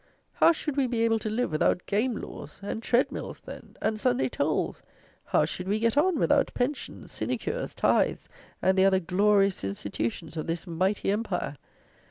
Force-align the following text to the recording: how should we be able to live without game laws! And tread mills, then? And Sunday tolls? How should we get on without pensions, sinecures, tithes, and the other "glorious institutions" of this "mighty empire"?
how 0.33 0.51
should 0.51 0.77
we 0.77 0.87
be 0.87 1.03
able 1.03 1.19
to 1.19 1.29
live 1.29 1.51
without 1.51 1.85
game 1.85 2.15
laws! 2.15 2.59
And 2.63 2.81
tread 2.81 3.11
mills, 3.11 3.39
then? 3.45 3.77
And 3.83 3.99
Sunday 3.99 4.29
tolls? 4.29 4.81
How 5.25 5.45
should 5.45 5.67
we 5.67 5.77
get 5.77 5.95
on 5.95 6.17
without 6.17 6.51
pensions, 6.55 7.11
sinecures, 7.11 7.75
tithes, 7.75 8.27
and 8.63 8.75
the 8.75 8.85
other 8.85 8.99
"glorious 8.99 9.63
institutions" 9.63 10.37
of 10.37 10.47
this 10.47 10.65
"mighty 10.65 11.11
empire"? 11.11 11.55